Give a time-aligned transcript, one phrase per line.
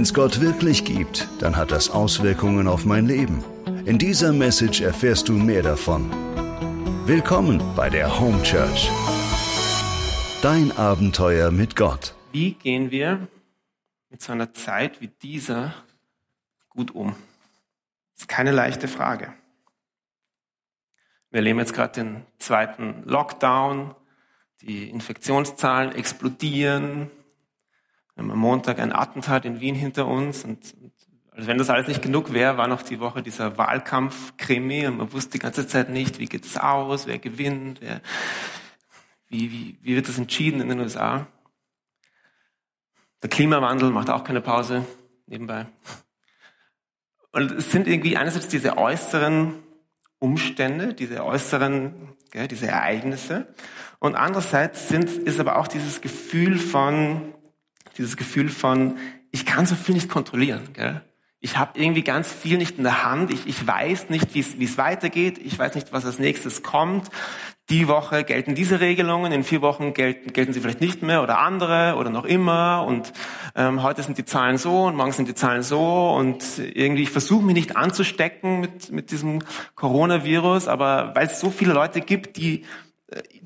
[0.00, 3.44] Wenn es Gott wirklich gibt, dann hat das Auswirkungen auf mein Leben.
[3.84, 6.10] In dieser Message erfährst du mehr davon.
[7.04, 8.90] Willkommen bei der Home Church.
[10.40, 12.14] Dein Abenteuer mit Gott.
[12.32, 13.28] Wie gehen wir
[14.08, 15.74] mit so einer Zeit wie dieser
[16.70, 17.08] gut um?
[18.14, 19.34] Das ist keine leichte Frage.
[21.28, 23.94] Wir erleben jetzt gerade den zweiten Lockdown.
[24.62, 27.10] Die Infektionszahlen explodieren.
[28.14, 30.44] Wir haben am Montag ein Attentat in Wien hinter uns.
[30.44, 30.92] Und, und
[31.32, 35.12] also wenn das alles nicht genug wäre, war noch die Woche dieser Wahlkampf-Krimi und man
[35.12, 38.00] wusste die ganze Zeit nicht, wie geht es aus, wer gewinnt, wer,
[39.28, 41.26] wie, wie, wie wird das entschieden in den USA.
[43.22, 44.84] Der Klimawandel macht auch keine Pause
[45.26, 45.66] nebenbei.
[47.32, 49.62] Und es sind irgendwie einerseits diese äußeren
[50.18, 53.54] Umstände, diese äußeren, gell, diese Ereignisse.
[53.98, 57.34] Und andererseits sind, ist aber auch dieses Gefühl von,
[57.96, 58.96] dieses Gefühl von,
[59.30, 60.72] ich kann so viel nicht kontrollieren.
[60.72, 61.02] Gell?
[61.42, 63.32] Ich habe irgendwie ganz viel nicht in der Hand.
[63.32, 65.38] Ich, ich weiß nicht, wie es weitergeht.
[65.38, 67.08] Ich weiß nicht, was als nächstes kommt.
[67.70, 71.38] Die Woche gelten diese Regelungen, in vier Wochen gelten, gelten sie vielleicht nicht mehr oder
[71.38, 72.84] andere oder noch immer.
[72.86, 73.12] Und
[73.54, 76.10] ähm, heute sind die Zahlen so und morgen sind die Zahlen so.
[76.10, 79.38] Und irgendwie, ich versuche mich nicht anzustecken mit, mit diesem
[79.76, 82.66] Coronavirus, aber weil es so viele Leute gibt, die,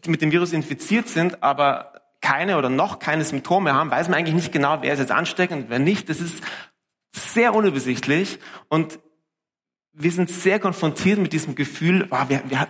[0.04, 1.93] die mit dem Virus infiziert sind, aber
[2.24, 5.64] keine oder noch keine Symptome haben, weiß man eigentlich nicht genau, wer ist jetzt ansteckend
[5.64, 6.08] und wer nicht.
[6.08, 6.42] Das ist
[7.12, 8.98] sehr unübersichtlich und
[9.92, 12.66] wir sind sehr konfrontiert mit diesem Gefühl, oh, wir, wir,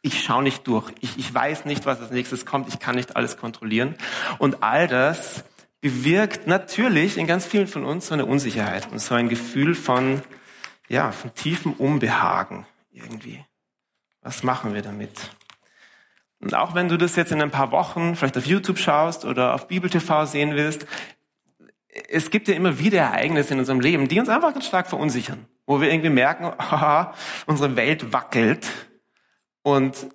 [0.00, 3.16] ich schaue nicht durch, ich, ich weiß nicht, was als nächstes kommt, ich kann nicht
[3.16, 3.96] alles kontrollieren.
[4.38, 5.44] Und all das
[5.82, 10.22] bewirkt natürlich in ganz vielen von uns so eine Unsicherheit und so ein Gefühl von,
[10.88, 13.44] ja, von tiefem Unbehagen irgendwie.
[14.22, 15.36] Was machen wir damit?
[16.40, 19.54] Und auch wenn du das jetzt in ein paar Wochen vielleicht auf YouTube schaust oder
[19.54, 20.86] auf Bibel TV sehen willst,
[22.08, 25.46] es gibt ja immer wieder Ereignisse in unserem Leben, die uns einfach ganz stark verunsichern,
[25.66, 27.14] wo wir irgendwie merken, aha,
[27.46, 28.66] unsere Welt wackelt
[29.62, 30.08] und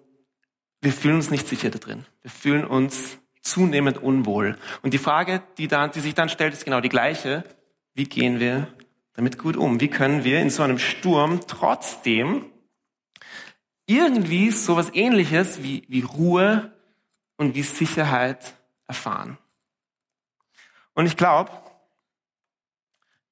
[0.81, 2.05] wir fühlen uns nicht sicher da drin.
[2.21, 4.57] Wir fühlen uns zunehmend unwohl.
[4.81, 7.43] Und die Frage, die, dann, die sich dann stellt, ist genau die gleiche.
[7.93, 8.67] Wie gehen wir
[9.13, 9.79] damit gut um?
[9.79, 12.45] Wie können wir in so einem Sturm trotzdem
[13.95, 16.73] irgendwie sowas ähnliches wie, wie Ruhe
[17.37, 18.53] und wie Sicherheit
[18.87, 19.37] erfahren?
[20.93, 21.51] Und ich glaube,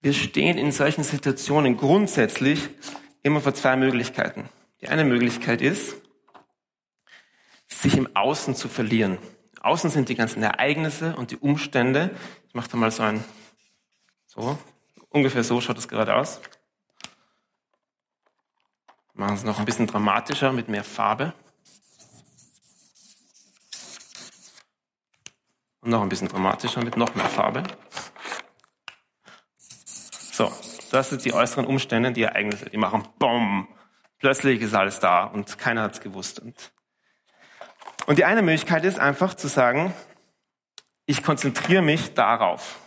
[0.02, 2.70] wir stehen in solchen Situationen grundsätzlich
[3.22, 4.50] immer vor zwei Möglichkeiten.
[4.82, 5.96] Die eine Möglichkeit ist,
[7.68, 9.18] sich im Außen zu verlieren.
[9.62, 12.12] Außen sind die ganzen Ereignisse und die Umstände.
[12.48, 13.24] Ich mache da mal so ein,
[14.26, 14.58] so,
[15.10, 16.40] ungefähr so schaut es gerade aus.
[19.20, 21.34] Machen es noch ein bisschen dramatischer mit mehr Farbe.
[25.82, 27.64] Und noch ein bisschen dramatischer mit noch mehr Farbe.
[30.32, 30.50] So,
[30.92, 33.68] das sind die äußeren Umstände, die Ereignisse, die machen BOM.
[34.20, 36.40] Plötzlich ist alles da und keiner hat es gewusst.
[36.40, 36.72] Und,
[38.06, 39.94] und die eine Möglichkeit ist einfach zu sagen,
[41.06, 42.80] ich konzentriere mich darauf.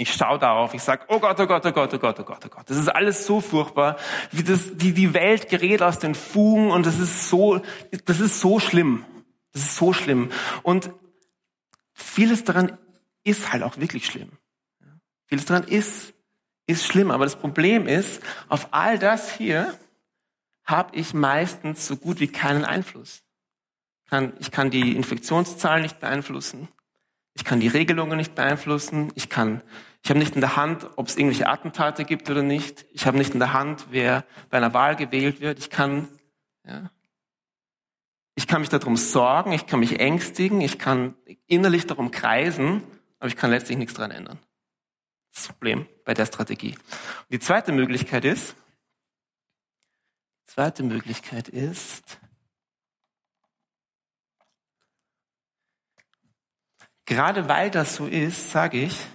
[0.00, 2.44] Ich schaue darauf, ich sage, oh Gott, oh Gott, oh Gott, oh Gott, oh Gott,
[2.46, 2.70] oh Gott.
[2.70, 3.96] Das ist alles so furchtbar,
[4.32, 7.60] wie das, die, die Welt gerät aus den Fugen und das ist so,
[8.06, 9.04] das ist so schlimm.
[9.52, 10.30] Das ist so schlimm.
[10.62, 10.90] Und
[11.92, 12.78] vieles daran
[13.24, 14.30] ist halt auch wirklich schlimm.
[15.26, 16.14] Vieles daran ist
[16.70, 17.10] ist schlimm.
[17.10, 19.76] Aber das Problem ist, auf all das hier
[20.64, 23.22] habe ich meistens so gut wie keinen Einfluss.
[24.38, 26.68] Ich kann die Infektionszahlen nicht beeinflussen.
[27.34, 29.12] Ich kann die Regelungen nicht beeinflussen.
[29.14, 29.62] Ich kann,
[30.02, 32.86] ich habe nicht in der Hand, ob es irgendwelche Attentate gibt oder nicht.
[32.92, 35.58] Ich habe nicht in der Hand, wer bei einer Wahl gewählt wird.
[35.58, 36.08] Ich kann,
[36.66, 36.90] ja,
[38.34, 39.52] ich kann mich darum sorgen.
[39.52, 40.60] Ich kann mich ängstigen.
[40.62, 41.14] Ich kann
[41.46, 42.82] innerlich darum kreisen.
[43.18, 44.38] Aber ich kann letztlich nichts daran ändern
[45.34, 46.74] das Problem bei der Strategie.
[46.74, 48.54] Und die zweite Möglichkeit ist,
[50.44, 52.18] zweite Möglichkeit ist,
[57.04, 59.06] gerade weil das so ist, sage ich,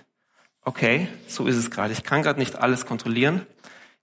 [0.66, 1.94] okay, so ist es gerade.
[1.94, 3.46] Ich kann gerade nicht alles kontrollieren.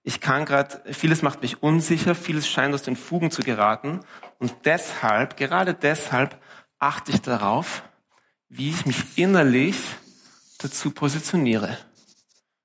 [0.03, 4.01] Ich kann gerade, vieles macht mich unsicher, vieles scheint aus den Fugen zu geraten.
[4.39, 6.41] Und deshalb, gerade deshalb,
[6.79, 7.83] achte ich darauf,
[8.49, 9.77] wie ich mich innerlich
[10.59, 11.79] dazu positioniere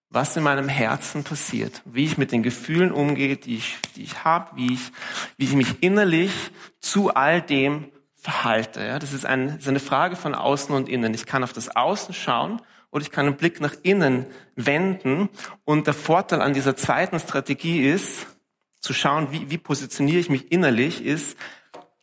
[0.10, 4.24] was in meinem Herzen passiert, wie ich mit den Gefühlen umgehe, die ich, die ich
[4.24, 4.92] habe, wie ich,
[5.38, 6.32] wie ich mich innerlich
[6.80, 8.82] zu all dem verhalte.
[8.82, 11.14] Ja, das ist, ein, ist eine Frage von Außen und Innen.
[11.14, 12.62] Ich kann auf das Außen schauen
[12.92, 15.30] oder ich kann einen Blick nach innen wenden.
[15.66, 18.28] Und der Vorteil an dieser zweiten Strategie ist,
[18.80, 21.38] zu schauen, wie, wie positioniere ich mich innerlich, ist,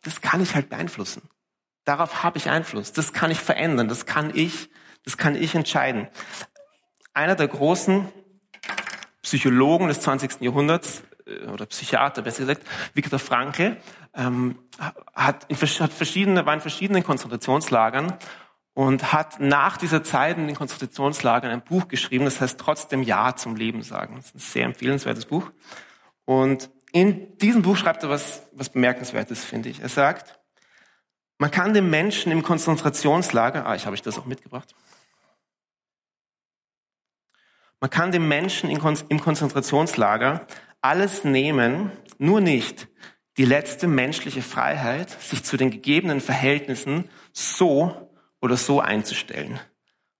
[0.03, 1.23] das kann ich halt beeinflussen.
[1.83, 2.93] Darauf habe ich Einfluss.
[2.93, 3.87] Das kann ich verändern.
[3.87, 4.69] Das kann ich,
[5.03, 6.07] das kann ich entscheiden.
[7.13, 8.07] einer der großen
[9.21, 10.41] Psychologen des 20.
[10.41, 13.77] Jahrhunderts, äh, oder Psychiater besser gesagt, Viktor Frankl,
[14.13, 14.59] ähm,
[15.13, 18.17] hat, in, hat verschiedene, war in verschiedenen Konzentrationslagern
[18.75, 23.35] und hat nach dieser Zeit in den Konzentrationslagern ein Buch geschrieben, das heißt trotzdem Ja
[23.35, 24.17] zum Leben sagen.
[24.17, 25.49] Das ist ein sehr empfehlenswertes Buch.
[26.25, 29.79] Und in diesem Buch schreibt er was, was bemerkenswertes, finde ich.
[29.79, 30.37] Er sagt,
[31.37, 34.75] man kann dem Menschen im Konzentrationslager, ah, ich habe ich das auch mitgebracht.
[37.79, 40.47] Man kann dem Menschen im Konzentrationslager
[40.81, 42.89] alles nehmen, nur nicht
[43.37, 48.04] die letzte menschliche Freiheit, sich zu den gegebenen Verhältnissen so
[48.45, 49.59] oder so einzustellen.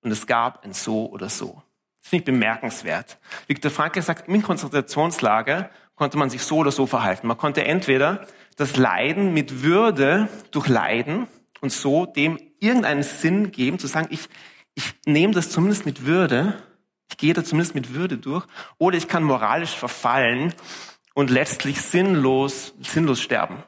[0.01, 1.62] Und es gab ein so oder so.
[2.01, 3.18] Das finde ich bemerkenswert.
[3.48, 7.27] Viktor Frankl sagt, im Konzentrationslager konnte man sich so oder so verhalten.
[7.27, 8.27] Man konnte entweder
[8.57, 11.27] das Leiden mit Würde durchleiden
[11.62, 14.27] und so dem irgendeinen Sinn geben, zu sagen, ich,
[14.75, 16.62] ich nehme das zumindest mit Würde,
[17.10, 18.45] ich gehe da zumindest mit Würde durch,
[18.77, 20.54] oder ich kann moralisch verfallen
[21.13, 23.63] und letztlich sinnlos, sinnlos sterben.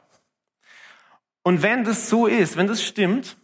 [1.42, 3.36] Und wenn das so ist, wenn das stimmt,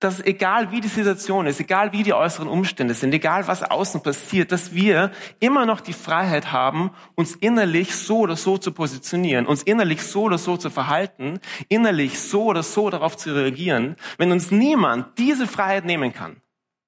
[0.00, 4.00] dass egal wie die Situation ist, egal wie die äußeren Umstände sind, egal was außen
[4.02, 5.10] passiert, dass wir
[5.40, 10.22] immer noch die Freiheit haben, uns innerlich so oder so zu positionieren, uns innerlich so
[10.22, 15.48] oder so zu verhalten, innerlich so oder so darauf zu reagieren, wenn uns niemand diese
[15.48, 16.40] Freiheit nehmen kann,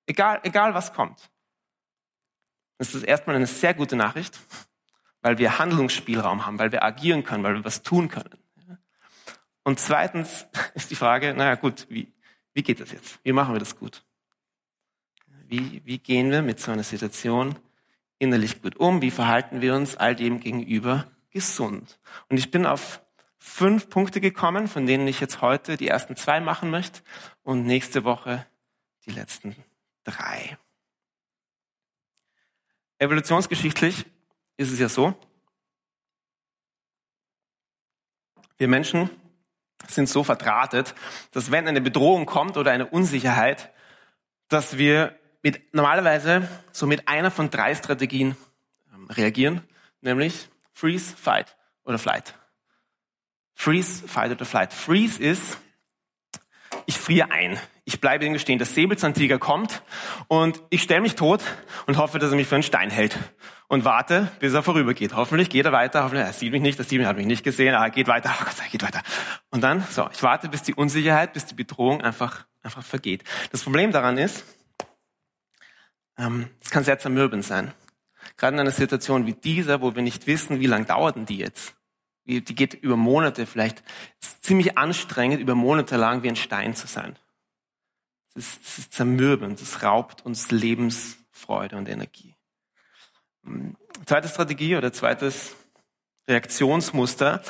[0.06, 1.30] egal, egal was kommt.
[2.78, 4.38] Das ist erstmal eine sehr gute Nachricht,
[5.20, 8.38] weil wir Handlungsspielraum haben, weil wir agieren können, weil wir was tun können.
[9.64, 12.12] Und zweitens ist die Frage, naja gut, wie,
[12.52, 13.20] wie geht das jetzt?
[13.23, 14.05] Wie machen wir das gut?
[15.47, 17.56] Wie, wie gehen wir mit so einer Situation
[18.19, 19.02] innerlich gut um?
[19.02, 21.99] Wie verhalten wir uns all dem gegenüber gesund?
[22.29, 23.02] Und ich bin auf
[23.38, 27.02] fünf Punkte gekommen, von denen ich jetzt heute die ersten zwei machen möchte
[27.43, 28.47] und nächste Woche
[29.06, 29.56] die letzten
[30.05, 30.58] drei.
[32.99, 34.05] Evolutionsgeschichtlich
[34.56, 35.14] ist es ja so,
[38.58, 39.08] wir Menschen
[39.88, 40.94] sind so verdrahtet,
[41.32, 43.71] dass wenn eine Bedrohung kommt oder eine Unsicherheit,
[44.49, 48.37] dass wir mit, normalerweise so mit einer von drei Strategien
[48.93, 49.62] ähm, reagieren,
[50.00, 52.35] nämlich Freeze, Fight oder Flight.
[53.55, 54.73] Freeze, Fight oder Flight.
[54.73, 55.59] Freeze ist,
[56.87, 57.59] ich friere ein.
[57.85, 58.59] Ich bleibe irgendwie stehen.
[58.59, 59.82] Der Säbelzahntiger kommt
[60.29, 61.43] und ich stelle mich tot
[61.87, 63.19] und hoffe, dass er mich für einen Stein hält
[63.70, 65.14] und warte, bis er vorübergeht.
[65.14, 67.44] Hoffentlich geht er weiter, hoffentlich, er sieht mich nicht, er sieht mich, hat mich nicht
[67.44, 69.00] gesehen, er geht weiter, oh Gott sei geht weiter.
[69.50, 73.22] Und dann, so, ich warte, bis die Unsicherheit, bis die Bedrohung einfach, einfach vergeht.
[73.52, 74.44] Das Problem daran ist,
[76.19, 77.72] ähm, es kann sehr zermürbend sein.
[78.37, 81.38] Gerade in einer Situation wie dieser, wo wir nicht wissen, wie lange dauert denn die
[81.38, 81.76] jetzt?
[82.25, 83.84] Die geht über Monate, vielleicht
[84.20, 87.17] ist ziemlich anstrengend, über Monate lang wie ein Stein zu sein.
[88.34, 92.30] Es ist, es ist zermürbend, es raubt uns Lebensfreude und Energie.
[94.06, 95.56] Zweite Strategie oder zweites
[96.29, 97.43] Reaktionsmuster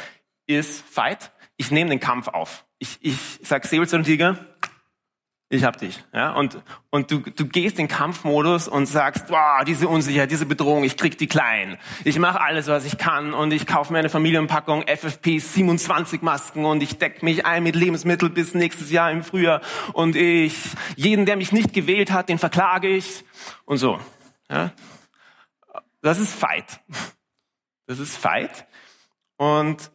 [0.46, 1.32] ist Fight.
[1.56, 2.64] Ich nehme den Kampf auf.
[2.78, 4.38] Ich, ich sag Säbelzahntiger,
[5.52, 6.02] ich hab dich.
[6.14, 6.32] Ja?
[6.32, 10.96] Und, und du, du gehst in Kampfmodus und sagst, wow, diese Unsicherheit, diese Bedrohung, ich
[10.96, 11.76] krieg die klein.
[12.04, 16.64] Ich mache alles, was ich kann und ich kaufe mir eine Familienpackung FFP 27 Masken
[16.64, 19.60] und ich deck mich ein mit Lebensmittel bis nächstes Jahr im Frühjahr
[19.92, 20.54] und ich,
[20.94, 23.24] jeden, der mich nicht gewählt hat, den verklage ich
[23.64, 23.98] und so.
[24.48, 24.70] Ja?
[26.02, 26.80] Das ist Fight.
[27.86, 28.66] Das ist Fight.
[29.36, 29.90] Und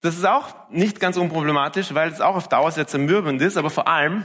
[0.00, 3.70] das ist auch nicht ganz unproblematisch, weil es auch auf Dauer sehr zermürbend ist, aber
[3.70, 4.24] vor allem,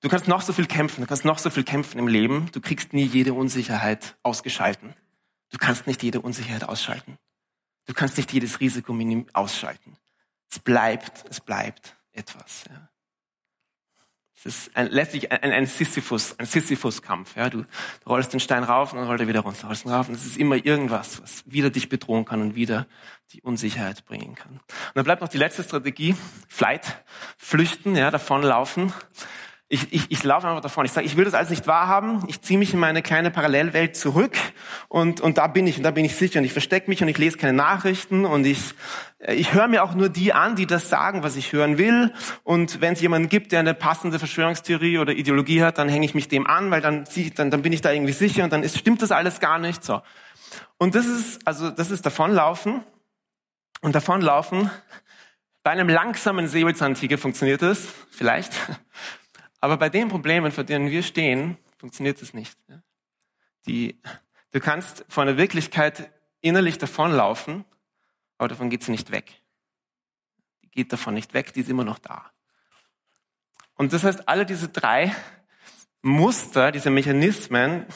[0.00, 2.60] du kannst noch so viel kämpfen, du kannst noch so viel kämpfen im Leben, du
[2.60, 4.94] kriegst nie jede Unsicherheit ausgeschalten.
[5.50, 7.18] Du kannst nicht jede Unsicherheit ausschalten.
[7.86, 8.96] Du kannst nicht jedes Risiko
[9.32, 9.96] ausschalten.
[10.50, 12.64] Es bleibt, es bleibt etwas.
[12.68, 12.87] Ja.
[14.48, 17.36] Es ist ein, letztlich ein, ein Sisyphus, ein Sisyphus-Kampf.
[17.36, 17.66] Ja, du, du
[18.06, 20.24] rollst den Stein rauf und dann rollt er wieder runter, rollst ihn rauf und es
[20.24, 22.86] ist immer irgendwas, was wieder dich bedrohen kann und wieder
[23.32, 24.52] die Unsicherheit bringen kann.
[24.52, 24.62] Und
[24.94, 26.16] dann bleibt noch die letzte Strategie,
[26.48, 27.04] Flight,
[27.36, 28.94] flüchten, ja, davonlaufen.
[29.70, 30.86] Ich, ich, ich laufe einfach davon.
[30.86, 32.24] Ich sage, ich will das alles nicht wahrhaben.
[32.26, 34.34] Ich ziehe mich in meine kleine Parallelwelt zurück
[34.88, 37.08] und, und da bin ich und da bin ich sicher und ich verstecke mich und
[37.08, 38.72] ich lese keine Nachrichten und ich,
[39.26, 42.14] ich höre mir auch nur die an, die das sagen, was ich hören will.
[42.44, 46.14] Und wenn es jemanden gibt, der eine passende Verschwörungstheorie oder Ideologie hat, dann hänge ich
[46.14, 47.04] mich dem an, weil dann,
[47.36, 49.84] dann, dann bin ich da irgendwie sicher und dann ist, stimmt das alles gar nicht.
[49.84, 50.00] So.
[50.78, 52.84] Und das ist, also das ist davonlaufen
[53.82, 54.70] und davonlaufen.
[55.62, 58.52] Bei einem langsamen Säbelzahntiger funktioniert es vielleicht.
[59.60, 62.58] Aber bei den Problemen, vor denen wir stehen, funktioniert es nicht.
[63.66, 64.00] Die,
[64.52, 66.10] du kannst vor einer Wirklichkeit
[66.40, 67.64] innerlich davonlaufen,
[68.38, 69.42] aber davon geht sie nicht weg.
[70.62, 72.30] Die geht davon nicht weg, die ist immer noch da.
[73.74, 75.14] Und das heißt, alle diese drei
[76.02, 77.86] Muster, diese Mechanismen,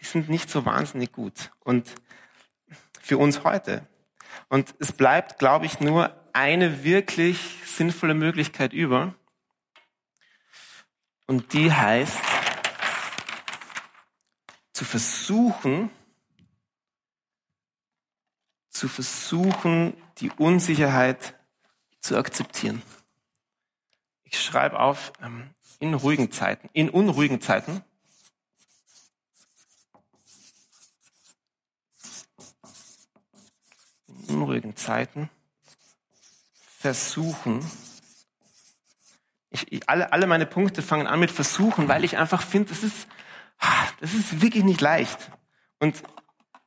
[0.00, 1.50] die sind nicht so wahnsinnig gut.
[1.60, 1.90] Und
[3.00, 3.86] für uns heute.
[4.48, 9.14] Und es bleibt, glaube ich, nur eine wirklich sinnvolle Möglichkeit über.
[11.30, 12.18] Und die heißt,
[14.72, 15.88] zu versuchen,
[18.68, 21.38] zu versuchen, die Unsicherheit
[22.00, 22.82] zu akzeptieren.
[24.24, 27.84] Ich schreibe auf, ähm, in ruhigen Zeiten, in unruhigen Zeiten,
[34.08, 35.30] in unruhigen Zeiten
[36.80, 37.64] versuchen,
[39.50, 42.82] ich, ich, alle, alle meine Punkte fangen an mit versuchen, weil ich einfach finde, das
[42.82, 43.08] ist,
[44.00, 45.30] das ist wirklich nicht leicht.
[45.80, 46.02] Und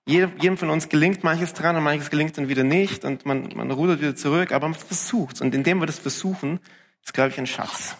[0.05, 3.49] jedem, jedem von uns gelingt manches dran und manches gelingt dann wieder nicht und man,
[3.55, 6.59] man rudert wieder zurück, aber man versucht Und indem wir das versuchen,
[7.03, 7.95] ist, glaube ich, ein Schatz.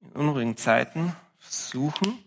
[0.00, 2.18] In unruhigen Zeiten versuchen.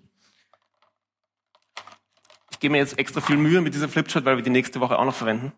[2.51, 4.97] Ich gebe mir jetzt extra viel Mühe mit dieser Flipchart, weil wir die nächste Woche
[4.97, 5.51] auch noch verwenden.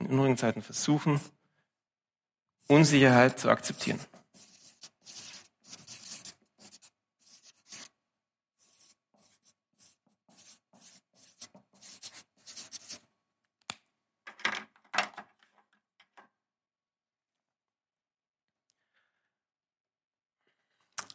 [0.00, 1.20] In unruhigen Zeiten versuchen,
[2.66, 4.00] Unsicherheit zu akzeptieren.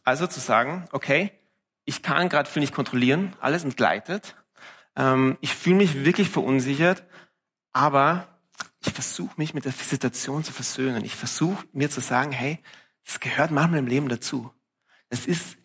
[0.03, 1.31] Also zu sagen, okay,
[1.83, 4.35] ich kann gerade viel nicht kontrollieren, alles entgleitet,
[4.95, 7.03] ähm, ich fühle mich wirklich verunsichert,
[7.73, 8.34] aber
[8.95, 11.05] versuche mich mit der Situation zu versöhnen.
[11.05, 12.59] Ich versuche mir zu sagen, hey,
[13.05, 14.51] das gehört manchmal im Leben dazu.
[15.09, 15.57] Das ist,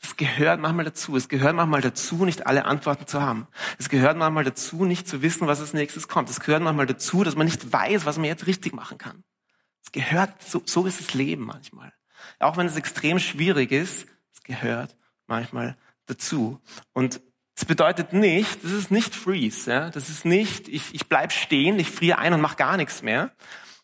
[0.00, 1.16] das gehört manchmal dazu.
[1.16, 3.46] Es gehört manchmal dazu, nicht alle Antworten zu haben.
[3.78, 6.30] Es gehört manchmal dazu, nicht zu wissen, was als nächstes kommt.
[6.30, 9.24] Es gehört manchmal dazu, dass man nicht weiß, was man jetzt richtig machen kann.
[9.84, 11.92] Es gehört, so, so ist das Leben manchmal.
[12.38, 14.96] Auch wenn es extrem schwierig ist, es gehört
[15.26, 16.60] manchmal dazu.
[16.92, 17.20] Und
[17.60, 19.70] das bedeutet nicht, das ist nicht Freeze.
[19.70, 19.90] Ja?
[19.90, 23.32] Das ist nicht, ich, ich bleib stehen, ich friere ein und mache gar nichts mehr.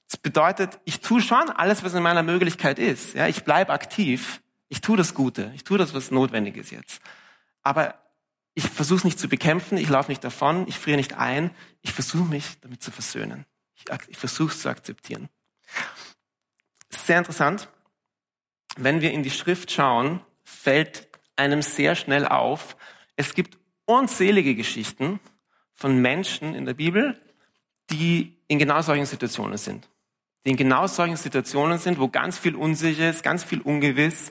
[0.09, 3.13] Das bedeutet, ich tue schon alles, was in meiner Möglichkeit ist.
[3.13, 3.27] Ja?
[3.27, 4.41] Ich bleib aktiv,
[4.71, 7.03] ich tue das Gute, ich tue das, was notwendig ist jetzt.
[7.63, 7.97] Aber
[8.55, 11.51] ich versuche es nicht zu bekämpfen, ich laufe nicht davon, ich friere nicht ein,
[11.83, 13.45] ich versuche mich damit zu versöhnen.
[13.75, 15.29] Ich, ich versuche es zu akzeptieren.
[16.89, 17.69] Sehr interessant.
[18.79, 22.79] Wenn wir in die Schrift schauen, fällt einem sehr schnell auf,
[23.17, 25.21] es gibt unzählige Geschichten
[25.73, 27.19] von Menschen in der Bibel,
[27.91, 29.89] die in genau solchen Situationen sind.
[30.45, 34.31] Die in genau solchen Situationen sind, wo ganz viel unsicher ist, ganz viel ungewiss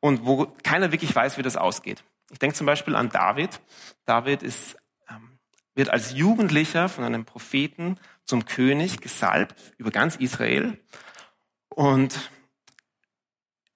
[0.00, 2.04] und wo keiner wirklich weiß, wie das ausgeht.
[2.30, 3.60] Ich denke zum Beispiel an David.
[4.04, 4.76] David ist,
[5.08, 5.38] ähm,
[5.74, 10.78] wird als Jugendlicher von einem Propheten zum König gesalbt über ganz Israel.
[11.68, 12.30] Und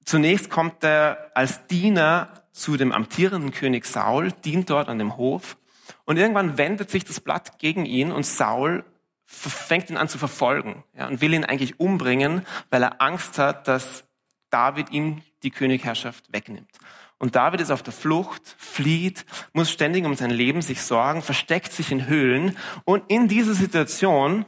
[0.04, 5.56] zunächst kommt er als Diener zu dem amtierenden König Saul, dient dort an dem Hof.
[6.04, 8.84] Und irgendwann wendet sich das Blatt gegen ihn und Saul
[9.26, 13.66] fängt ihn an zu verfolgen ja, und will ihn eigentlich umbringen, weil er Angst hat,
[13.66, 14.04] dass
[14.50, 16.70] David ihm die Königherrschaft wegnimmt.
[17.18, 21.72] Und David ist auf der Flucht, flieht, muss ständig um sein Leben sich sorgen, versteckt
[21.72, 22.56] sich in Höhlen.
[22.84, 24.44] Und in dieser Situation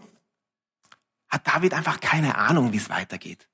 [1.29, 3.49] hat David einfach keine Ahnung, wie es weitergeht.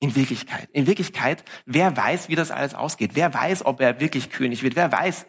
[0.00, 0.68] In Wirklichkeit.
[0.72, 3.12] In Wirklichkeit, wer weiß, wie das alles ausgeht?
[3.14, 4.76] Wer weiß, ob er wirklich König wird?
[4.76, 5.26] Wer weiß?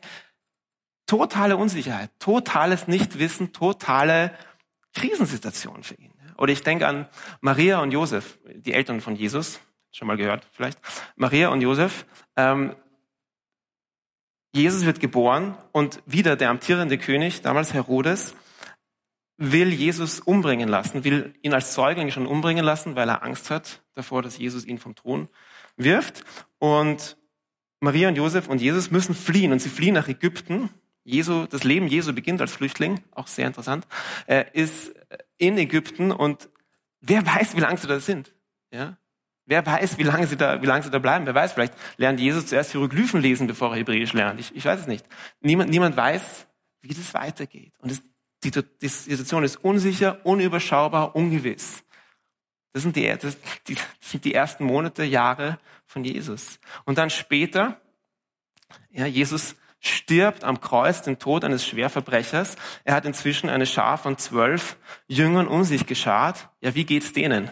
[1.06, 4.36] Totale Unsicherheit, totales Nichtwissen, totale
[4.94, 6.14] Krisensituation für ihn.
[6.38, 7.08] Oder ich denke an
[7.42, 9.60] Maria und Josef, die Eltern von Jesus,
[9.92, 10.80] schon mal gehört vielleicht.
[11.16, 12.06] Maria und Josef.
[12.36, 12.76] Ähm,
[14.54, 18.36] Jesus wird geboren und wieder der amtierende König, damals Herodes,
[19.38, 23.82] will Jesus umbringen lassen, will ihn als Säugling schon umbringen lassen, weil er Angst hat
[23.94, 25.28] davor, dass Jesus ihn vom Thron
[25.76, 26.24] wirft.
[26.58, 27.18] Und
[27.80, 30.70] Maria und Josef und Jesus müssen fliehen und sie fliehen nach Ägypten.
[31.04, 33.86] Jesu, das Leben Jesu beginnt als Flüchtling, auch sehr interessant,
[34.26, 34.92] er ist
[35.38, 36.50] in Ägypten und
[37.00, 38.34] wer weiß, wie lange sie da sind.
[38.72, 38.98] Ja?
[39.46, 41.28] Wer weiß, wie lange sie da, wie lange sie da bleiben?
[41.28, 44.40] Wer weiß, vielleicht lernt Jesus zuerst Hieroglyphen lesen, bevor er Hebräisch lernt.
[44.40, 45.06] Ich, ich weiß es nicht.
[45.42, 46.48] Niemand, niemand weiß,
[46.82, 47.74] wie das weitergeht.
[47.78, 48.02] Und es
[48.52, 51.84] die, die Situation ist unsicher, unüberschaubar, ungewiss.
[52.74, 53.38] Das sind, die, das,
[53.68, 56.60] die, das sind die ersten Monate, Jahre von Jesus.
[56.84, 57.80] Und dann später,
[58.90, 62.56] ja, Jesus stirbt am Kreuz den Tod eines Schwerverbrechers.
[62.84, 66.50] Er hat inzwischen eine Schar von zwölf Jüngern um sich geschart.
[66.60, 67.52] Ja, wie geht's denen?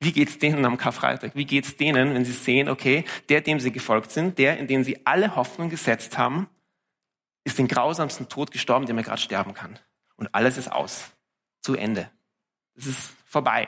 [0.00, 1.32] Wie geht's denen am Karfreitag?
[1.34, 4.84] Wie geht's denen, wenn sie sehen, okay, der, dem sie gefolgt sind, der, in den
[4.84, 6.48] sie alle Hoffnung gesetzt haben,
[7.44, 9.78] ist den grausamsten Tod gestorben, den man gerade sterben kann.
[10.18, 11.10] Und alles ist aus.
[11.60, 12.10] zu Ende.
[12.76, 13.66] Es ist vorbei.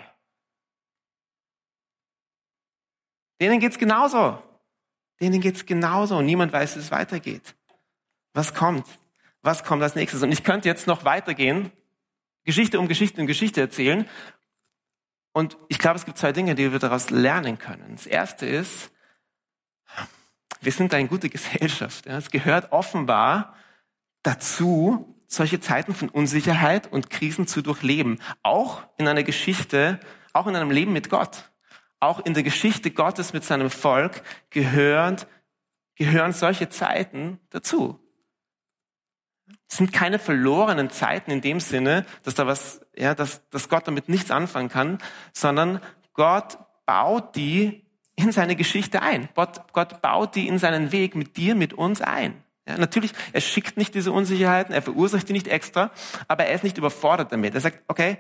[3.41, 4.43] Denen geht's genauso.
[5.21, 7.55] Denen geht's genauso und niemand weiß, wie es weitergeht.
[8.33, 8.87] Was kommt?
[9.43, 10.23] Was kommt als nächstes?
[10.23, 11.73] Und ich könnte jetzt noch weitergehen,
[12.45, 14.09] Geschichte um Geschichte um Geschichte erzählen.
[15.33, 17.97] Und ich glaube, es gibt zwei Dinge, die wir daraus lernen können.
[17.97, 18.91] Das erste ist,
[20.61, 22.07] wir sind eine gute Gesellschaft.
[22.07, 23.57] Es gehört offenbar
[24.23, 28.19] dazu, solche Zeiten von Unsicherheit und Krisen zu durchleben.
[28.43, 30.01] Auch in einer Geschichte,
[30.33, 31.51] auch in einem Leben mit Gott.
[32.01, 35.17] Auch in der Geschichte Gottes mit seinem Volk gehören,
[35.95, 38.01] gehören solche Zeiten dazu.
[39.69, 43.87] Es sind keine verlorenen Zeiten in dem Sinne, dass da was, ja, dass, dass Gott
[43.87, 44.99] damit nichts anfangen kann,
[45.33, 45.81] sondern
[46.13, 49.29] Gott baut die in seine Geschichte ein.
[49.35, 52.43] Gott, Gott baut die in seinen Weg mit dir, mit uns ein.
[52.71, 55.91] Ja, natürlich, er schickt nicht diese Unsicherheiten, er verursacht die nicht extra,
[56.29, 57.55] aber er ist nicht überfordert damit.
[57.55, 58.17] Er sagt, okay,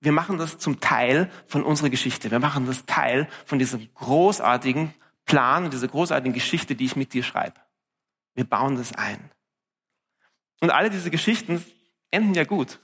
[0.00, 2.30] wir machen das zum Teil von unserer Geschichte.
[2.30, 4.94] Wir machen das Teil von diesem großartigen
[5.26, 7.60] Plan, dieser großartigen Geschichte, die ich mit dir schreibe.
[8.34, 9.18] Wir bauen das ein.
[10.60, 11.64] Und alle diese Geschichten
[12.12, 12.78] enden ja gut.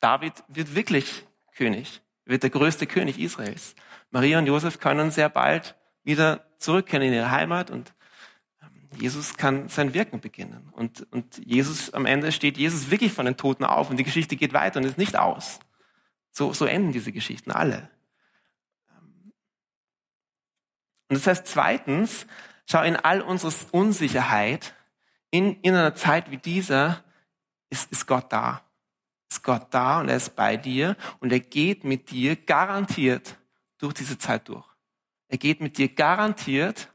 [0.00, 1.26] David wird wirklich
[1.56, 3.74] König, wird der größte König Israels.
[4.10, 5.74] Maria und Josef können sehr bald
[6.04, 7.92] wieder zurückkehren in ihre Heimat und
[8.96, 10.68] Jesus kann sein Wirken beginnen.
[10.72, 14.36] Und, und Jesus, am Ende steht Jesus wirklich von den Toten auf und die Geschichte
[14.36, 15.60] geht weiter und ist nicht aus.
[16.30, 17.90] So, so enden diese Geschichten alle.
[21.08, 22.26] Und das heißt zweitens,
[22.70, 24.74] schau in all unserer Unsicherheit,
[25.30, 27.04] in, in einer Zeit wie dieser,
[27.68, 28.62] ist, ist Gott da.
[29.30, 33.38] Ist Gott da und er ist bei dir und er geht mit dir garantiert
[33.78, 34.66] durch diese Zeit durch.
[35.28, 36.91] Er geht mit dir garantiert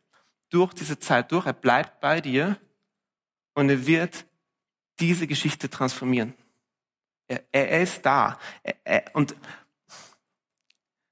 [0.58, 1.46] durch diese Zeit durch.
[1.46, 2.58] Er bleibt bei dir
[3.54, 4.26] und er wird
[5.00, 6.34] diese Geschichte transformieren.
[7.28, 8.40] Er, er ist da.
[8.84, 9.36] Er, und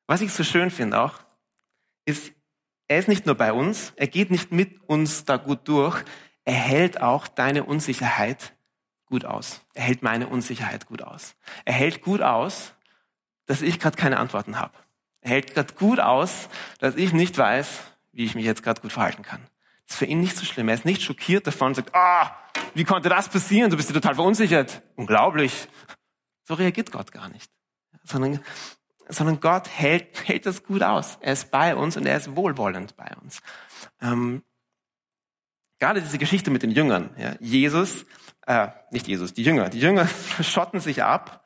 [0.08, 1.20] was ich so schön finde auch,
[2.06, 2.32] ist,
[2.88, 6.04] er ist nicht nur bei uns, er geht nicht mit uns da gut durch,
[6.44, 8.56] er hält auch deine Unsicherheit
[9.06, 9.62] gut aus.
[9.76, 11.36] Er hält meine Unsicherheit gut aus.
[11.66, 12.74] Er hält gut aus,
[13.46, 14.74] dass ich gerade keine Antworten habe.
[15.22, 18.94] Er hält gerade gut aus, dass ich nicht weiß, wie ich mich jetzt gerade gut
[18.94, 19.42] verhalten kann.
[19.86, 20.70] Das ist für ihn nicht so schlimm.
[20.70, 22.36] Er ist nicht schockiert davon und sagt, ah,
[22.74, 23.70] wie konnte das passieren?
[23.70, 24.82] Du bist dir total verunsichert.
[24.96, 25.68] Unglaublich.
[26.44, 27.52] So reagiert Gott gar nicht.
[28.04, 28.40] Sondern,
[29.10, 31.18] sondern Gott hält, hält das gut aus.
[31.22, 33.42] Er ist bei uns und er ist wohlwollend bei uns.
[34.02, 34.44] Ähm,
[35.80, 37.12] gerade diese Geschichte mit den Jüngern.
[37.18, 38.06] Ja, Jesus,
[38.48, 39.70] äh, nicht Jesus, die Jünger.
[39.70, 40.08] Die Jünger
[40.42, 41.46] schotten sich ab,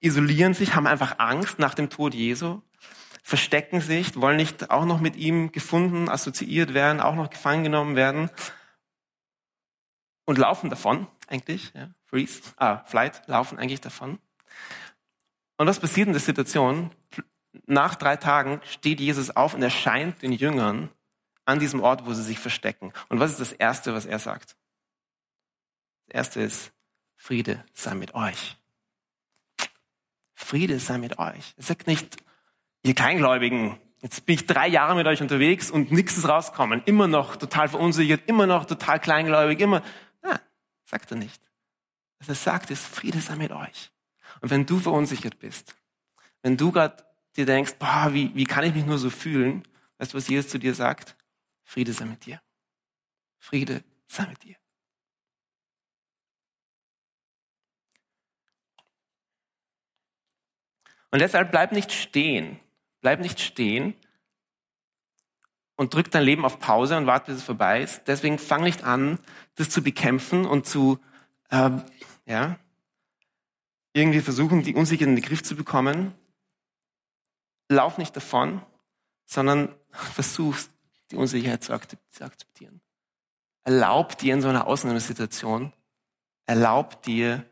[0.00, 2.62] isolieren sich, haben einfach Angst nach dem Tod Jesu
[3.30, 7.94] verstecken sich, wollen nicht auch noch mit ihm gefunden, assoziiert werden, auch noch gefangen genommen
[7.94, 8.28] werden
[10.24, 14.18] und laufen davon eigentlich, ja, freeze, ah, flight, laufen eigentlich davon.
[15.58, 16.90] Und was passiert in der Situation?
[17.66, 20.90] Nach drei Tagen steht Jesus auf und erscheint den Jüngern
[21.44, 22.92] an diesem Ort, wo sie sich verstecken.
[23.10, 24.56] Und was ist das Erste, was er sagt?
[26.08, 26.72] Das Erste ist,
[27.14, 28.56] Friede sei mit euch.
[30.34, 31.54] Friede sei mit euch.
[31.56, 32.16] Er sagt nicht,
[32.82, 36.82] ihr Kleingläubigen, jetzt bin ich drei Jahre mit euch unterwegs und nichts ist rausgekommen.
[36.86, 39.82] Immer noch total verunsichert, immer noch total kleingläubig, immer.
[40.22, 40.38] Nein,
[40.84, 41.42] sagt er nicht.
[42.18, 43.90] Was er sagt, ist, Friede sei mit euch.
[44.40, 45.74] Und wenn du verunsichert bist,
[46.42, 47.04] wenn du gerade
[47.36, 49.66] dir denkst, boah, wie, wie kann ich mich nur so fühlen,
[49.98, 51.16] weißt du, was Jesus zu dir sagt?
[51.64, 52.40] Friede sei mit dir.
[53.38, 54.56] Friede sei mit dir.
[61.10, 62.60] Und deshalb bleib nicht stehen.
[63.00, 63.94] Bleib nicht stehen
[65.76, 68.02] und drück dein Leben auf Pause und warte, bis es vorbei ist.
[68.06, 69.18] Deswegen fang nicht an,
[69.54, 70.98] das zu bekämpfen und zu,
[71.50, 71.70] äh,
[72.26, 72.58] ja,
[73.92, 76.14] irgendwie versuchen, die Unsicherheit in den Griff zu bekommen.
[77.68, 78.62] Lauf nicht davon,
[79.26, 80.56] sondern versuch,
[81.10, 82.80] die Unsicherheit zu akzeptieren.
[83.64, 85.72] Erlaub dir in so einer Ausnahmesituation,
[86.46, 87.44] erlaub dir,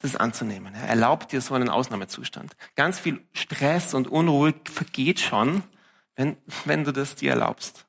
[0.00, 0.74] das anzunehmen.
[0.74, 2.56] Er erlaubt dir so einen Ausnahmezustand.
[2.74, 5.62] Ganz viel Stress und Unruhe vergeht schon,
[6.16, 7.86] wenn, wenn du das dir erlaubst.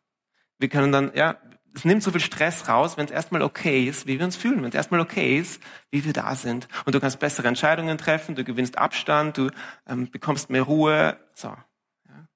[0.60, 1.38] Wir können dann, ja,
[1.74, 4.62] es nimmt so viel Stress raus, wenn es erstmal okay ist, wie wir uns fühlen,
[4.62, 6.68] wenn es erstmal okay ist, wie wir da sind.
[6.86, 9.50] Und du kannst bessere Entscheidungen treffen, du gewinnst Abstand, du
[9.88, 11.18] ähm, bekommst mehr Ruhe.
[11.34, 11.48] So.
[11.48, 12.28] Ja.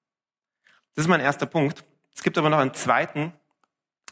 [0.95, 1.83] Das ist mein erster Punkt.
[2.15, 3.33] Es gibt aber noch einen zweiten,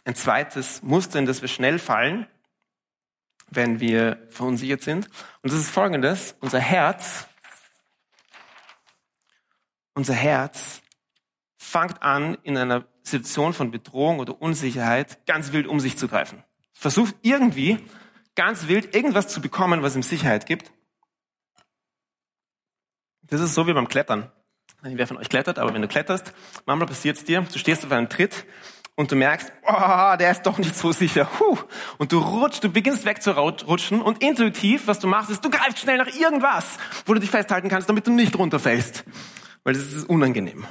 [0.03, 2.27] ein zweites Muster, in das wir schnell fallen
[3.49, 5.07] wenn wir verunsichert sind.
[5.41, 6.35] Und das ist folgendes.
[6.39, 7.27] Unser Herz,
[9.93, 10.81] unser Herz
[11.57, 16.43] fängt an, in einer Situation von Bedrohung oder Unsicherheit ganz wild um sich zu greifen.
[16.73, 17.79] Versucht irgendwie
[18.35, 20.71] ganz wild irgendwas zu bekommen, was ihm Sicherheit gibt.
[23.23, 24.31] Das ist so wie beim Klettern.
[24.81, 26.33] Wer von euch klettert, aber wenn du kletterst,
[26.65, 28.45] manchmal passiert es dir, du stehst auf einem Tritt
[28.95, 31.27] und du merkst, oh, der ist doch nicht so sicher.
[31.39, 31.57] Huh.
[31.97, 35.97] Und du rutschst, du beginnst wegzurutschen und intuitiv, was du machst, ist, du greifst schnell
[35.97, 39.03] nach irgendwas, wo du dich festhalten kannst, damit du nicht runterfällst.
[39.63, 40.65] Weil das ist unangenehm.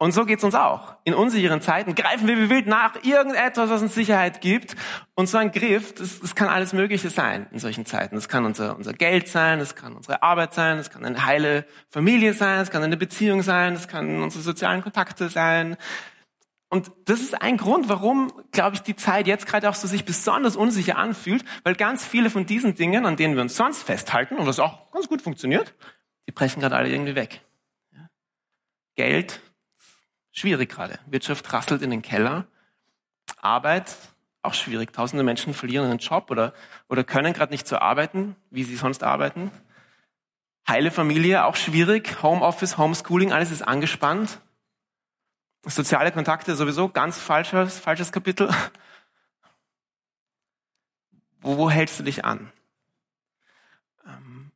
[0.00, 0.94] Und so geht's uns auch.
[1.02, 4.76] In unsicheren Zeiten greifen wir wie wild nach irgendetwas, was uns Sicherheit gibt.
[5.16, 8.14] Und so ein Griff, das, das kann alles Mögliche sein in solchen Zeiten.
[8.14, 11.64] Das kann unser, unser Geld sein, das kann unsere Arbeit sein, das kann eine heile
[11.90, 15.76] Familie sein, das kann eine Beziehung sein, das kann unsere sozialen Kontakte sein.
[16.70, 20.04] Und das ist ein Grund, warum, glaube ich, die Zeit jetzt gerade auch so sich
[20.04, 24.36] besonders unsicher anfühlt, weil ganz viele von diesen Dingen, an denen wir uns sonst festhalten
[24.36, 25.74] und was auch ganz gut funktioniert,
[26.26, 27.40] die brechen gerade alle irgendwie weg.
[28.96, 29.40] Geld,
[30.30, 30.98] schwierig gerade.
[31.06, 32.46] Wirtschaft rasselt in den Keller.
[33.40, 33.96] Arbeit,
[34.42, 34.92] auch schwierig.
[34.92, 36.52] Tausende Menschen verlieren ihren Job oder,
[36.88, 39.50] oder können gerade nicht so arbeiten, wie sie sonst arbeiten.
[40.68, 42.22] Heile Familie, auch schwierig.
[42.22, 44.40] Homeoffice, Homeschooling, alles ist angespannt.
[45.64, 48.48] Soziale Kontakte sowieso ganz falsches, falsches Kapitel.
[51.40, 52.52] Wo, wo hältst du dich an?
[54.06, 54.50] Ähm,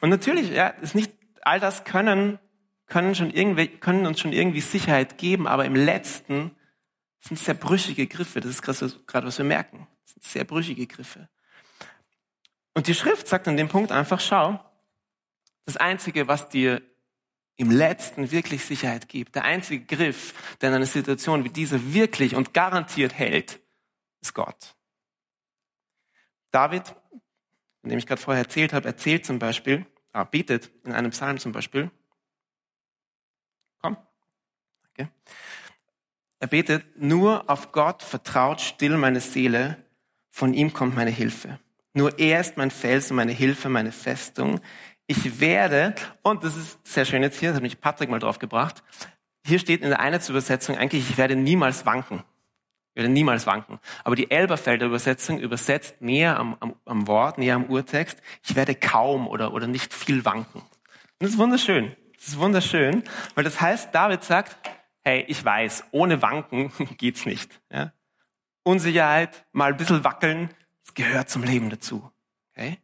[0.00, 1.12] und natürlich, ja, ist nicht
[1.42, 2.38] all das können,
[2.86, 6.56] können schon irgendwie, können uns schon irgendwie Sicherheit geben, aber im letzten
[7.20, 8.40] sind sehr brüchige Griffe.
[8.40, 9.86] Das ist gerade, was wir merken.
[10.02, 11.28] Das sind sehr brüchige Griffe.
[12.74, 14.60] Und die Schrift sagt an dem Punkt einfach, schau,
[15.64, 16.82] das Einzige, was dir
[17.56, 19.34] im letzten wirklich Sicherheit gibt.
[19.34, 23.60] Der einzige Griff, der in einer Situation wie dieser wirklich und garantiert hält,
[24.20, 24.74] ist Gott.
[26.50, 26.86] David,
[27.80, 31.38] von dem ich gerade vorher erzählt habe, erzählt zum Beispiel, ah, betet in einem Psalm
[31.38, 31.90] zum Beispiel.
[33.80, 33.96] Komm.
[34.90, 35.08] Okay.
[36.40, 39.76] Er betet, nur auf Gott vertraut still meine Seele,
[40.30, 41.60] von ihm kommt meine Hilfe.
[41.92, 44.60] Nur er ist mein Fels und meine Hilfe, meine Festung.
[45.06, 48.38] Ich werde, und das ist sehr schön jetzt hier, das hat mich Patrick mal drauf
[48.38, 48.82] gebracht,
[49.46, 52.22] hier steht in der Einheitsübersetzung eigentlich, ich werde niemals wanken.
[52.94, 53.80] Ich werde niemals wanken.
[54.04, 58.74] Aber die Elberfelder Übersetzung übersetzt näher am, am, am Wort, näher am Urtext, ich werde
[58.74, 60.60] kaum oder, oder nicht viel wanken.
[60.60, 60.68] Und
[61.18, 61.94] das ist wunderschön.
[62.16, 63.02] Das ist wunderschön,
[63.34, 64.56] weil das heißt, David sagt,
[65.02, 67.60] hey, ich weiß, ohne Wanken geht's nicht.
[67.70, 67.92] Ja?
[68.62, 70.48] Unsicherheit, mal ein bisschen wackeln,
[70.84, 72.10] das gehört zum Leben dazu.
[72.52, 72.78] Okay?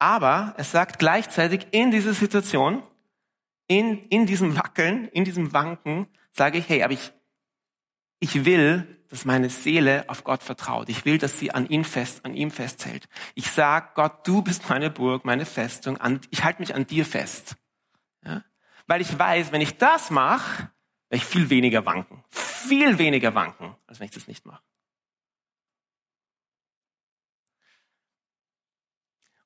[0.00, 2.82] Aber es sagt gleichzeitig in dieser Situation,
[3.68, 7.12] in, in diesem Wackeln, in diesem Wanken, sage ich, hey, aber ich,
[8.18, 10.88] ich will, dass meine Seele auf Gott vertraut.
[10.88, 13.08] Ich will, dass sie an ihn fest, an ihm festhält.
[13.34, 15.98] Ich sag, Gott, du bist meine Burg, meine Festung.
[15.98, 17.56] An, ich halte mich an dir fest.
[18.24, 18.42] Ja?
[18.86, 20.70] Weil ich weiß, wenn ich das mache,
[21.10, 22.24] werde ich viel weniger wanken.
[22.30, 24.62] Viel weniger wanken, als wenn ich das nicht mache.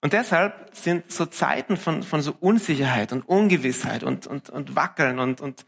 [0.04, 5.18] Und deshalb sind so Zeiten von, von so Unsicherheit und Ungewissheit und, und, und Wackeln
[5.18, 5.64] und, und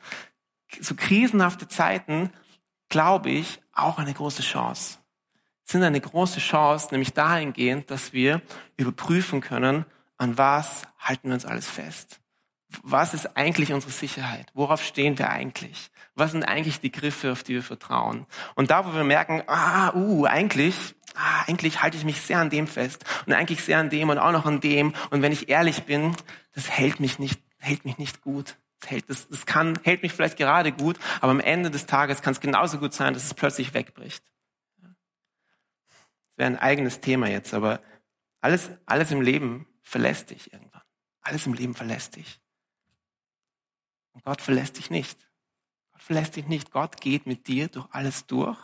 [0.78, 2.30] so krisenhafte Zeiten,
[2.90, 4.98] glaube ich, auch eine große Chance.
[5.64, 8.42] Sind eine große Chance, nämlich dahingehend, dass wir
[8.76, 9.86] überprüfen können,
[10.18, 12.20] an was halten wir uns alles fest.
[12.82, 14.50] Was ist eigentlich unsere Sicherheit?
[14.54, 15.90] Worauf stehen wir eigentlich?
[16.14, 18.26] Was sind eigentlich die Griffe, auf die wir vertrauen?
[18.54, 22.50] Und da, wo wir merken, ah, uh, eigentlich ah, eigentlich halte ich mich sehr an
[22.50, 24.94] dem fest und eigentlich sehr an dem und auch noch an dem.
[25.10, 26.14] Und wenn ich ehrlich bin,
[26.52, 28.56] das hält mich nicht, hält mich nicht gut.
[28.80, 32.22] Das hält, das, das kann, hält mich vielleicht gerade gut, aber am Ende des Tages
[32.22, 34.22] kann es genauso gut sein, dass es plötzlich wegbricht.
[34.82, 34.92] Das
[36.36, 37.80] wäre ein eigenes Thema jetzt, aber
[38.42, 40.82] alles, alles im Leben verlässt dich irgendwann.
[41.22, 42.40] Alles im Leben verlässt dich.
[44.16, 45.28] Und Gott verlässt dich nicht.
[45.92, 46.70] Gott verlässt dich nicht.
[46.70, 48.56] Gott geht mit dir durch alles durch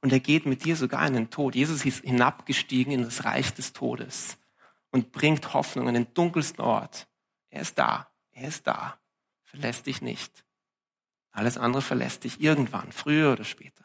[0.00, 1.54] und er geht mit dir sogar in den Tod.
[1.54, 4.38] Jesus ist hinabgestiegen in das Reich des Todes
[4.90, 7.06] und bringt Hoffnung an den dunkelsten Ort.
[7.50, 8.10] Er ist da.
[8.32, 8.98] Er ist da.
[9.44, 10.42] Verlässt dich nicht.
[11.32, 13.84] Alles andere verlässt dich irgendwann, früher oder später.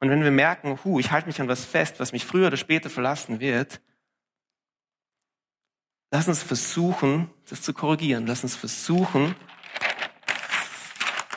[0.00, 2.56] Und wenn wir merken, hu, ich halte mich an was fest, was mich früher oder
[2.56, 3.80] später verlassen wird,
[6.10, 8.26] lass uns versuchen, das zu korrigieren.
[8.26, 9.34] Lass uns versuchen,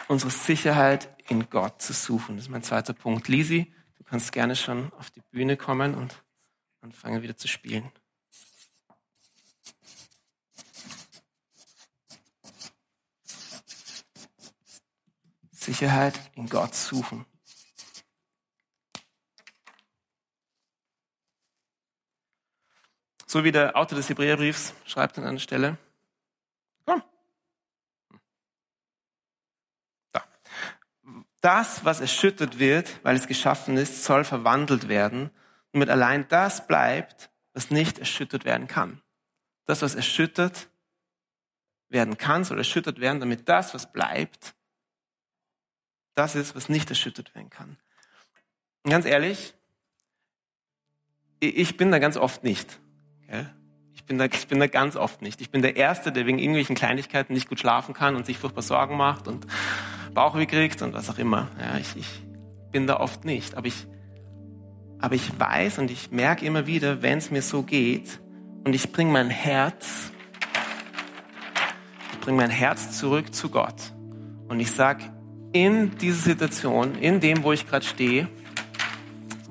[0.08, 2.36] unsere Sicherheit in Gott zu suchen.
[2.36, 3.28] Das ist mein zweiter Punkt.
[3.28, 6.24] Lisi, du kannst gerne schon auf die Bühne kommen und
[6.82, 7.92] anfangen wieder zu spielen.
[15.52, 17.26] Sicherheit in Gott suchen.
[23.32, 25.78] So wie der Autor des Hebräerbriefs schreibt an einer Stelle,
[31.40, 35.32] Das, was erschüttert wird, weil es geschaffen ist, soll verwandelt werden.
[35.72, 39.02] Und mit allein das bleibt, was nicht erschüttert werden kann.
[39.66, 40.70] das, was erschüttert
[41.88, 44.56] werden kann, soll erschüttert werden, damit das, was bleibt,
[46.16, 47.78] das ist, was nicht erschüttert werden kann.
[48.84, 49.54] Und ganz ehrlich,
[51.40, 52.82] ich bin da ganz oft nicht.
[53.94, 55.42] Ich bin, da, ich bin da ganz oft nicht.
[55.42, 58.62] Ich bin der Erste, der wegen irgendwelchen Kleinigkeiten nicht gut schlafen kann und sich furchtbar
[58.62, 59.46] Sorgen macht und
[60.14, 61.48] Bauchweh kriegt und was auch immer.
[61.60, 62.08] Ja, ich, ich
[62.72, 63.56] bin da oft nicht.
[63.56, 63.86] Aber ich,
[65.00, 68.20] aber ich weiß und ich merke immer wieder, wenn es mir so geht
[68.64, 70.12] und ich bringe mein Herz,
[72.14, 73.94] ich bringe mein Herz zurück zu Gott
[74.48, 75.00] und ich sag
[75.54, 78.28] in dieser Situation, in dem, wo ich gerade stehe,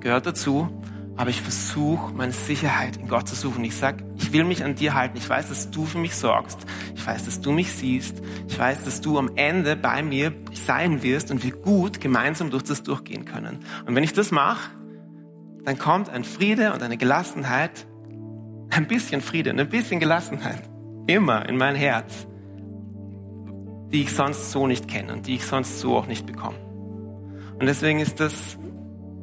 [0.01, 0.83] gehört dazu,
[1.21, 3.63] aber ich versuche, meine Sicherheit in Gott zu suchen.
[3.63, 5.19] Ich sag, ich will mich an dir halten.
[5.19, 6.59] Ich weiß, dass du für mich sorgst.
[6.95, 8.23] Ich weiß, dass du mich siehst.
[8.49, 12.63] Ich weiß, dass du am Ende bei mir sein wirst und wir gut gemeinsam durch
[12.63, 13.59] das durchgehen können.
[13.87, 14.71] Und wenn ich das mache,
[15.63, 17.87] dann kommt ein Friede und eine Gelassenheit,
[18.71, 20.71] ein bisschen Friede und ein bisschen Gelassenheit,
[21.07, 22.27] immer in mein Herz,
[23.93, 26.57] die ich sonst so nicht kenne und die ich sonst so auch nicht bekomme.
[27.59, 28.57] Und deswegen ist das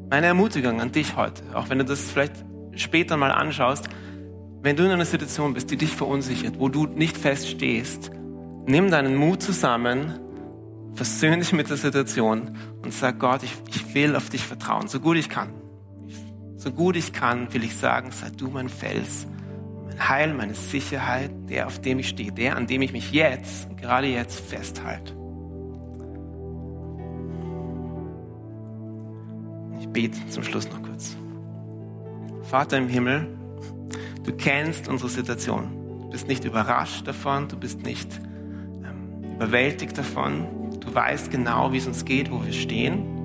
[0.10, 3.89] meine Ermutigung an dich heute, auch wenn du das vielleicht später mal anschaust,
[4.62, 8.12] wenn du in einer Situation bist, die dich verunsichert, wo du nicht feststehst,
[8.65, 10.20] nimm deinen Mut zusammen,
[10.93, 15.00] versöhn dich mit der Situation und sag Gott, ich, ich will auf dich vertrauen, so
[15.00, 15.50] gut ich kann.
[16.58, 19.28] So gut ich kann, will ich sagen, sei du mein Fels,
[19.86, 23.78] mein Heil, meine Sicherheit, der, auf dem ich stehe, der, an dem ich mich jetzt,
[23.78, 25.17] gerade jetzt festhalte.
[29.80, 31.16] Ich bete zum Schluss noch kurz.
[32.44, 33.28] Vater im Himmel,
[34.24, 36.02] du kennst unsere Situation.
[36.02, 38.10] Du bist nicht überrascht davon, du bist nicht
[38.84, 40.48] ähm, überwältigt davon.
[40.80, 43.18] Du weißt genau, wie es uns geht, wo wir stehen.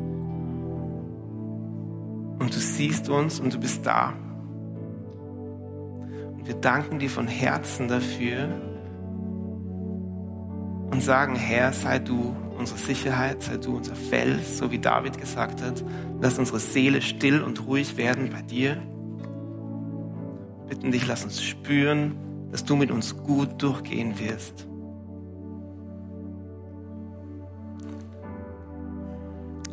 [2.38, 4.15] Und du siehst uns und du bist da.
[6.35, 8.49] Und wir danken dir von Herzen dafür
[10.91, 15.61] und sagen, Herr, sei du unsere Sicherheit, sei du unser Fels, so wie David gesagt
[15.61, 15.85] hat.
[16.20, 18.81] Lass unsere Seele still und ruhig werden bei dir.
[20.68, 22.14] Bitten dich, lass uns spüren,
[22.53, 24.68] dass du mit uns gut durchgehen wirst.